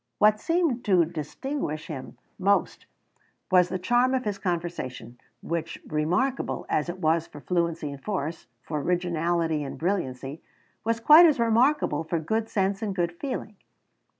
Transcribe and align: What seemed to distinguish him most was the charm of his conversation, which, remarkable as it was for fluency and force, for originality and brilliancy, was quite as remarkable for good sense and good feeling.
What 0.17 0.39
seemed 0.39 0.83
to 0.85 1.05
distinguish 1.05 1.85
him 1.85 2.17
most 2.39 2.87
was 3.51 3.69
the 3.69 3.77
charm 3.77 4.15
of 4.15 4.25
his 4.25 4.39
conversation, 4.39 5.19
which, 5.43 5.79
remarkable 5.85 6.65
as 6.69 6.89
it 6.89 6.97
was 6.97 7.27
for 7.27 7.39
fluency 7.39 7.91
and 7.91 8.03
force, 8.03 8.47
for 8.63 8.81
originality 8.81 9.63
and 9.63 9.77
brilliancy, 9.77 10.41
was 10.83 10.99
quite 10.99 11.27
as 11.27 11.39
remarkable 11.39 12.03
for 12.03 12.17
good 12.17 12.49
sense 12.49 12.81
and 12.81 12.95
good 12.95 13.11
feeling. 13.19 13.57